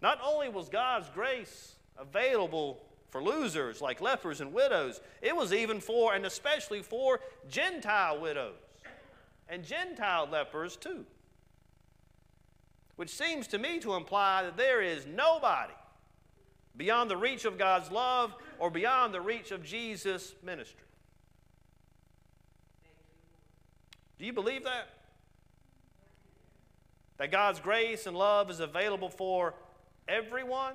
Not 0.00 0.18
only 0.24 0.48
was 0.48 0.70
God's 0.70 1.10
grace 1.10 1.74
available 1.98 2.82
for 3.10 3.22
losers 3.22 3.82
like 3.82 4.00
lepers 4.00 4.40
and 4.40 4.52
widows, 4.52 5.00
it 5.20 5.36
was 5.36 5.52
even 5.52 5.78
for, 5.78 6.14
and 6.14 6.24
especially 6.24 6.82
for, 6.82 7.20
Gentile 7.50 8.18
widows 8.18 8.56
and 9.50 9.64
Gentile 9.64 10.26
lepers 10.30 10.76
too. 10.76 11.04
Which 12.96 13.10
seems 13.10 13.46
to 13.48 13.58
me 13.58 13.78
to 13.80 13.94
imply 13.94 14.44
that 14.44 14.56
there 14.56 14.80
is 14.80 15.06
nobody 15.06 15.74
beyond 16.76 17.10
the 17.10 17.16
reach 17.16 17.44
of 17.44 17.58
God's 17.58 17.90
love 17.90 18.34
or 18.58 18.70
beyond 18.70 19.12
the 19.12 19.20
reach 19.20 19.50
of 19.50 19.62
Jesus' 19.62 20.34
ministry. 20.42 20.86
Do 24.20 24.26
you 24.26 24.34
believe 24.34 24.64
that? 24.64 24.90
That 27.16 27.32
God's 27.32 27.58
grace 27.58 28.06
and 28.06 28.14
love 28.14 28.50
is 28.50 28.60
available 28.60 29.08
for 29.08 29.54
everyone? 30.06 30.74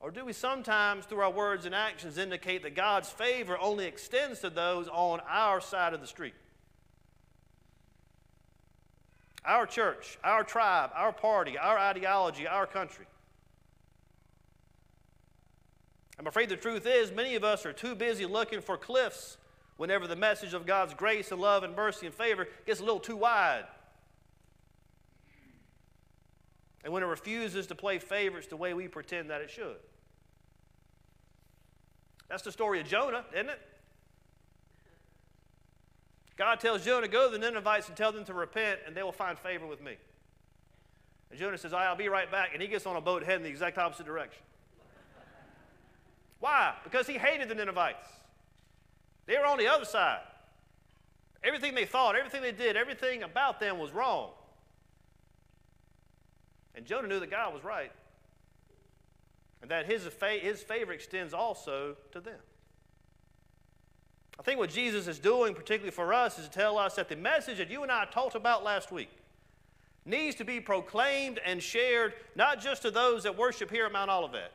Or 0.00 0.10
do 0.10 0.24
we 0.24 0.32
sometimes, 0.32 1.04
through 1.04 1.20
our 1.20 1.30
words 1.30 1.66
and 1.66 1.74
actions, 1.74 2.16
indicate 2.16 2.62
that 2.62 2.74
God's 2.74 3.10
favor 3.10 3.58
only 3.60 3.84
extends 3.84 4.40
to 4.40 4.48
those 4.48 4.88
on 4.88 5.20
our 5.28 5.60
side 5.60 5.92
of 5.92 6.00
the 6.00 6.06
street? 6.06 6.34
Our 9.44 9.66
church, 9.66 10.18
our 10.24 10.44
tribe, 10.44 10.90
our 10.94 11.12
party, 11.12 11.58
our 11.58 11.78
ideology, 11.78 12.46
our 12.46 12.66
country. 12.66 13.04
I'm 16.18 16.26
afraid 16.26 16.48
the 16.48 16.56
truth 16.56 16.86
is, 16.86 17.12
many 17.12 17.34
of 17.34 17.44
us 17.44 17.66
are 17.66 17.74
too 17.74 17.94
busy 17.94 18.24
looking 18.24 18.62
for 18.62 18.78
cliffs 18.78 19.36
whenever 19.76 20.06
the 20.06 20.16
message 20.16 20.54
of 20.54 20.66
God's 20.66 20.94
grace 20.94 21.30
and 21.32 21.40
love 21.40 21.62
and 21.62 21.74
mercy 21.76 22.06
and 22.06 22.14
favor 22.14 22.48
gets 22.66 22.80
a 22.80 22.84
little 22.84 23.00
too 23.00 23.16
wide. 23.16 23.64
And 26.84 26.92
when 26.92 27.02
it 27.02 27.06
refuses 27.06 27.66
to 27.68 27.74
play 27.74 27.98
favorites 27.98 28.46
the 28.46 28.56
way 28.56 28.72
we 28.72 28.88
pretend 28.88 29.30
that 29.30 29.40
it 29.40 29.50
should. 29.50 29.76
That's 32.28 32.42
the 32.42 32.52
story 32.52 32.80
of 32.80 32.86
Jonah, 32.86 33.24
isn't 33.32 33.50
it? 33.50 33.60
God 36.36 36.60
tells 36.60 36.84
Jonah, 36.84 37.08
Go 37.08 37.30
to 37.30 37.38
the 37.38 37.38
Ninevites 37.38 37.88
and 37.88 37.96
tell 37.96 38.12
them 38.12 38.24
to 38.26 38.34
repent, 38.34 38.80
and 38.86 38.94
they 38.94 39.02
will 39.02 39.12
find 39.12 39.38
favor 39.38 39.66
with 39.66 39.82
me. 39.82 39.96
And 41.30 41.38
Jonah 41.38 41.58
says, 41.58 41.72
I'll 41.72 41.96
be 41.96 42.08
right 42.08 42.30
back. 42.30 42.50
And 42.52 42.62
he 42.62 42.68
gets 42.68 42.86
on 42.86 42.96
a 42.96 43.00
boat 43.00 43.24
heading 43.24 43.42
the 43.42 43.48
exact 43.48 43.78
opposite 43.78 44.06
direction. 44.06 44.42
Why? 46.38 46.74
Because 46.84 47.06
he 47.06 47.14
hated 47.14 47.48
the 47.48 47.54
Ninevites. 47.54 48.06
They 49.26 49.36
were 49.36 49.46
on 49.46 49.58
the 49.58 49.66
other 49.66 49.84
side. 49.84 50.20
Everything 51.42 51.74
they 51.74 51.84
thought, 51.84 52.16
everything 52.16 52.42
they 52.42 52.52
did, 52.52 52.76
everything 52.76 53.22
about 53.22 53.60
them 53.60 53.78
was 53.78 53.92
wrong. 53.92 54.30
And 56.74 56.84
Jonah 56.84 57.08
knew 57.08 57.20
that 57.20 57.30
God 57.30 57.54
was 57.54 57.64
right. 57.64 57.92
And 59.62 59.70
that 59.70 59.86
his, 59.86 60.08
his 60.42 60.62
favor 60.62 60.92
extends 60.92 61.32
also 61.32 61.96
to 62.12 62.20
them. 62.20 62.38
I 64.38 64.42
think 64.42 64.58
what 64.58 64.70
Jesus 64.70 65.08
is 65.08 65.18
doing, 65.18 65.54
particularly 65.54 65.90
for 65.90 66.12
us, 66.12 66.38
is 66.38 66.46
to 66.46 66.50
tell 66.50 66.78
us 66.78 66.96
that 66.96 67.08
the 67.08 67.16
message 67.16 67.58
that 67.58 67.70
you 67.70 67.82
and 67.82 67.90
I 67.90 68.04
talked 68.04 68.34
about 68.34 68.62
last 68.62 68.92
week 68.92 69.10
needs 70.04 70.36
to 70.36 70.44
be 70.44 70.60
proclaimed 70.60 71.40
and 71.44 71.62
shared 71.62 72.14
not 72.34 72.60
just 72.60 72.82
to 72.82 72.90
those 72.90 73.22
that 73.22 73.36
worship 73.36 73.70
here 73.70 73.86
at 73.86 73.92
Mount 73.92 74.10
Olivet, 74.10 74.52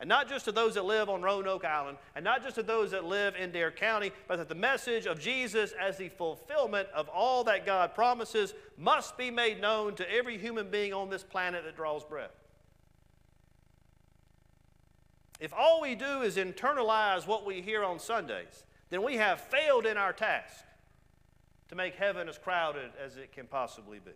and 0.00 0.08
not 0.08 0.28
just 0.28 0.44
to 0.44 0.52
those 0.52 0.74
that 0.74 0.84
live 0.84 1.08
on 1.08 1.22
Roanoke 1.22 1.64
Island, 1.64 1.98
and 2.14 2.24
not 2.24 2.42
just 2.42 2.54
to 2.54 2.62
those 2.62 2.92
that 2.92 3.04
live 3.04 3.34
in 3.34 3.50
Dare 3.50 3.72
County, 3.72 4.12
but 4.28 4.36
that 4.36 4.48
the 4.48 4.54
message 4.54 5.06
of 5.06 5.18
Jesus 5.18 5.72
as 5.80 5.96
the 5.96 6.08
fulfillment 6.08 6.88
of 6.94 7.08
all 7.08 7.42
that 7.44 7.66
God 7.66 7.94
promises 7.94 8.54
must 8.76 9.18
be 9.18 9.30
made 9.30 9.60
known 9.60 9.94
to 9.96 10.12
every 10.12 10.38
human 10.38 10.70
being 10.70 10.92
on 10.92 11.10
this 11.10 11.24
planet 11.24 11.64
that 11.64 11.74
draws 11.74 12.04
breath. 12.04 12.30
If 15.40 15.52
all 15.52 15.80
we 15.80 15.94
do 15.94 16.22
is 16.22 16.36
internalize 16.36 17.26
what 17.26 17.44
we 17.44 17.60
hear 17.60 17.84
on 17.84 17.98
Sundays, 17.98 18.64
then 18.90 19.02
we 19.02 19.16
have 19.16 19.40
failed 19.40 19.86
in 19.86 19.96
our 19.96 20.12
task 20.12 20.64
to 21.68 21.74
make 21.74 21.94
heaven 21.94 22.28
as 22.28 22.38
crowded 22.38 22.90
as 23.04 23.16
it 23.16 23.32
can 23.32 23.46
possibly 23.46 23.98
be. 23.98 24.12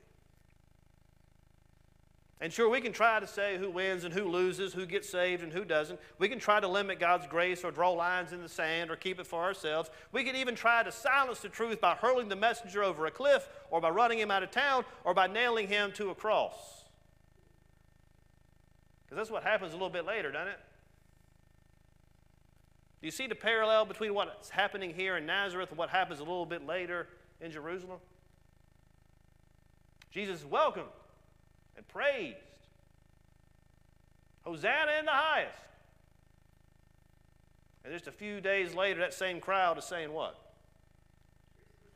And 2.43 2.53
sure, 2.53 2.69
we 2.69 2.81
can 2.81 2.93
try 2.93 3.21
to 3.21 3.27
say 3.27 3.57
who 3.57 3.71
wins 3.71 4.03
and 4.03 4.13
who 4.13 4.25
loses, 4.25 4.75
who 4.75 4.85
gets 4.85 5.09
saved 5.09 5.45
and 5.45 5.53
who 5.53 5.65
doesn't. 5.65 6.01
We 6.19 6.29
can 6.29 6.41
try 6.41 6.59
to 6.59 6.67
limit 6.67 6.99
God's 6.99 7.29
grace 7.29 7.63
or 7.63 7.71
draw 7.71 7.93
lines 7.93 8.33
in 8.33 8.43
the 8.43 8.49
sand 8.49 8.91
or 8.91 8.97
keep 8.97 9.21
it 9.21 9.29
for 9.29 9.45
ourselves. 9.45 9.91
We 10.11 10.25
can 10.25 10.35
even 10.35 10.57
try 10.57 10.83
to 10.83 10.91
silence 10.91 11.39
the 11.39 11.49
truth 11.49 11.81
by 11.81 11.95
hurling 11.95 12.29
the 12.29 12.35
messenger 12.35 12.83
over 12.83 13.07
a 13.07 13.13
cliff 13.13 13.49
or 13.71 13.81
by 13.81 13.91
running 13.91 14.19
him 14.19 14.33
out 14.33 14.43
of 14.43 14.51
town 14.51 14.85
or 15.05 15.15
by 15.15 15.29
nailing 15.29 15.69
him 15.69 15.93
to 15.93 16.11
a 16.11 16.17
cross. 16.17 16.83
Because 19.05 19.19
that's 19.19 19.31
what 19.31 19.45
happens 19.45 19.71
a 19.71 19.77
little 19.77 19.89
bit 19.89 20.05
later, 20.05 20.33
doesn't 20.33 20.49
it? 20.49 20.59
Do 23.03 23.07
you 23.07 23.13
see 23.13 23.29
the 23.29 23.37
parallel 23.37 23.85
between 23.85 24.15
what's 24.15 24.51
happening 24.51 24.93
here 24.93 25.17
in 25.17 25.27
Nazareth 25.27 25.69
and 25.69 25.79
what 25.79 25.91
happens 25.91 26.19
a 26.19 26.25
little 26.25 26.47
bit 26.47 26.67
later 26.67 27.07
in 27.41 27.53
Jerusalem? 27.53 28.01
Jesus 30.11 30.41
is 30.41 30.45
welcomed 30.47 30.89
and 31.83 31.89
praised. 31.89 32.37
Hosanna 34.45 34.93
in 34.99 35.05
the 35.05 35.13
highest. 35.13 35.59
And 37.85 37.93
just 37.93 38.07
a 38.07 38.13
few 38.13 38.41
days 38.41 38.75
later, 38.75 39.01
that 39.01 39.15
same 39.15 39.41
crowd 39.41 39.79
is 39.79 39.85
saying 39.85 40.13
what? 40.13 40.39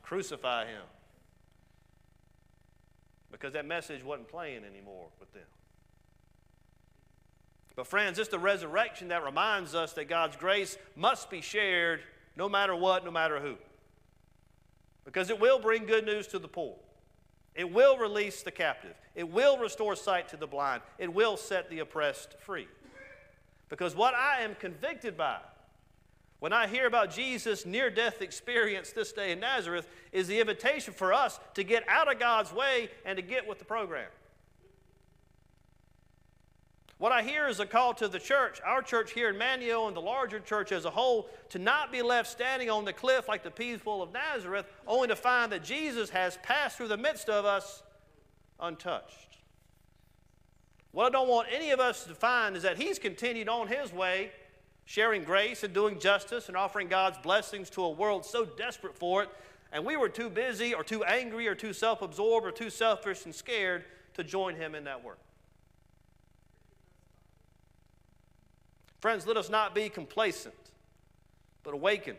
Crucify 0.02 0.66
him. 0.66 0.82
Because 3.30 3.52
that 3.52 3.66
message 3.66 4.02
wasn't 4.04 4.28
playing 4.28 4.64
anymore 4.64 5.06
with 5.20 5.32
them. 5.32 5.42
But, 7.74 7.86
friends, 7.86 8.18
it's 8.18 8.30
the 8.30 8.38
resurrection 8.38 9.08
that 9.08 9.22
reminds 9.22 9.74
us 9.74 9.92
that 9.94 10.08
God's 10.08 10.36
grace 10.36 10.78
must 10.96 11.28
be 11.28 11.42
shared 11.42 12.00
no 12.34 12.48
matter 12.48 12.74
what, 12.74 13.04
no 13.04 13.10
matter 13.10 13.38
who. 13.38 13.56
Because 15.04 15.28
it 15.28 15.38
will 15.38 15.58
bring 15.58 15.84
good 15.84 16.06
news 16.06 16.26
to 16.28 16.38
the 16.38 16.48
poor. 16.48 16.76
It 17.56 17.72
will 17.72 17.96
release 17.96 18.42
the 18.42 18.50
captive. 18.50 18.94
It 19.14 19.28
will 19.28 19.58
restore 19.58 19.96
sight 19.96 20.28
to 20.28 20.36
the 20.36 20.46
blind. 20.46 20.82
It 20.98 21.12
will 21.12 21.36
set 21.36 21.70
the 21.70 21.78
oppressed 21.80 22.36
free. 22.40 22.68
Because 23.68 23.96
what 23.96 24.14
I 24.14 24.42
am 24.42 24.54
convicted 24.54 25.16
by 25.16 25.38
when 26.38 26.52
I 26.52 26.66
hear 26.66 26.86
about 26.86 27.10
Jesus' 27.10 27.64
near 27.64 27.88
death 27.88 28.20
experience 28.20 28.92
this 28.92 29.12
day 29.12 29.32
in 29.32 29.40
Nazareth 29.40 29.88
is 30.12 30.28
the 30.28 30.38
invitation 30.38 30.92
for 30.92 31.12
us 31.12 31.40
to 31.54 31.64
get 31.64 31.88
out 31.88 32.12
of 32.12 32.20
God's 32.20 32.52
way 32.52 32.90
and 33.06 33.16
to 33.16 33.22
get 33.22 33.48
with 33.48 33.58
the 33.58 33.64
program. 33.64 34.08
What 36.98 37.12
I 37.12 37.22
hear 37.22 37.46
is 37.46 37.60
a 37.60 37.66
call 37.66 37.92
to 37.94 38.08
the 38.08 38.18
church, 38.18 38.60
our 38.64 38.80
church 38.80 39.12
here 39.12 39.28
in 39.28 39.36
Manteo 39.36 39.86
and 39.86 39.94
the 39.94 40.00
larger 40.00 40.40
church 40.40 40.72
as 40.72 40.86
a 40.86 40.90
whole, 40.90 41.28
to 41.50 41.58
not 41.58 41.92
be 41.92 42.00
left 42.00 42.30
standing 42.30 42.70
on 42.70 42.86
the 42.86 42.92
cliff 42.92 43.28
like 43.28 43.42
the 43.42 43.50
people 43.50 44.02
of 44.02 44.14
Nazareth, 44.14 44.64
only 44.86 45.08
to 45.08 45.16
find 45.16 45.52
that 45.52 45.62
Jesus 45.62 46.08
has 46.10 46.38
passed 46.38 46.78
through 46.78 46.88
the 46.88 46.96
midst 46.96 47.28
of 47.28 47.44
us 47.44 47.82
untouched. 48.58 49.36
What 50.92 51.04
I 51.04 51.10
don't 51.10 51.28
want 51.28 51.48
any 51.52 51.70
of 51.70 51.80
us 51.80 52.04
to 52.04 52.14
find 52.14 52.56
is 52.56 52.62
that 52.62 52.78
He's 52.78 52.98
continued 52.98 53.50
on 53.50 53.68
His 53.68 53.92
way, 53.92 54.30
sharing 54.86 55.22
grace 55.22 55.64
and 55.64 55.74
doing 55.74 55.98
justice 55.98 56.48
and 56.48 56.56
offering 56.56 56.88
God's 56.88 57.18
blessings 57.18 57.68
to 57.70 57.82
a 57.82 57.90
world 57.90 58.24
so 58.24 58.46
desperate 58.46 58.96
for 58.96 59.22
it, 59.22 59.28
and 59.70 59.84
we 59.84 59.98
were 59.98 60.08
too 60.08 60.30
busy 60.30 60.72
or 60.72 60.82
too 60.82 61.04
angry 61.04 61.46
or 61.46 61.54
too 61.54 61.74
self 61.74 62.00
absorbed 62.00 62.46
or 62.46 62.52
too 62.52 62.70
selfish 62.70 63.26
and 63.26 63.34
scared 63.34 63.84
to 64.14 64.24
join 64.24 64.54
Him 64.54 64.74
in 64.74 64.84
that 64.84 65.04
work. 65.04 65.18
Friends, 69.06 69.24
let 69.24 69.36
us 69.36 69.48
not 69.48 69.72
be 69.72 69.88
complacent, 69.88 70.52
but 71.62 71.74
awakened. 71.74 72.18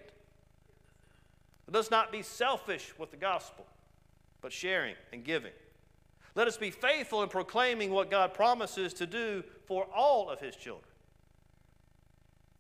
Let 1.70 1.82
us 1.82 1.92
not 1.92 2.14
be 2.14 2.22
selfish 2.22 2.94
with 2.98 3.12
the 3.12 3.18
gospel, 3.18 3.66
but 4.40 4.54
sharing 4.54 4.96
and 5.12 5.22
giving. 5.26 5.52
Let 6.34 6.48
us 6.48 6.56
be 6.56 6.72
faithful 6.72 7.24
in 7.24 7.28
proclaiming 7.28 7.92
what 7.92 8.10
God 8.10 8.34
promises 8.34 8.94
to 8.94 9.06
do 9.06 9.44
for 9.66 9.86
all 9.94 10.30
of 10.30 10.40
His 10.40 10.56
children. 10.56 10.90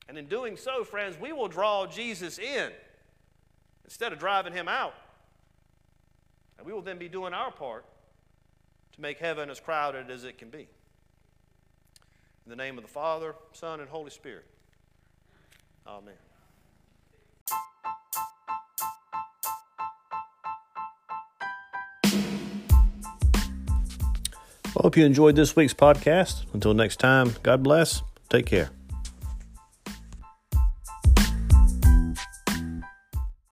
And 0.09 0.17
in 0.17 0.25
doing 0.25 0.57
so, 0.57 0.83
friends, 0.83 1.17
we 1.17 1.31
will 1.31 1.47
draw 1.47 1.87
Jesus 1.87 2.37
in 2.37 2.73
instead 3.85 4.11
of 4.11 4.19
driving 4.19 4.51
Him 4.51 4.67
out. 4.67 4.95
And 6.57 6.67
we 6.67 6.73
will 6.73 6.81
then 6.81 6.97
be 6.97 7.07
doing 7.07 7.33
our 7.33 7.53
part 7.53 7.85
to 8.91 8.99
make 8.99 9.19
heaven 9.19 9.49
as 9.49 9.61
crowded 9.61 10.11
as 10.11 10.25
it 10.25 10.37
can 10.37 10.49
be. 10.49 10.67
In 12.47 12.49
the 12.49 12.55
name 12.55 12.77
of 12.77 12.83
the 12.85 12.89
Father, 12.89 13.35
Son, 13.51 13.81
and 13.81 13.89
Holy 13.89 14.09
Spirit. 14.09 14.45
Amen. 15.85 16.13
I 24.65 24.81
hope 24.81 24.95
you 24.95 25.05
enjoyed 25.05 25.35
this 25.35 25.57
week's 25.57 25.73
podcast. 25.73 26.45
Until 26.53 26.73
next 26.73 27.01
time, 27.01 27.35
God 27.43 27.63
bless. 27.63 28.01
Take 28.29 28.45
care. 28.45 28.69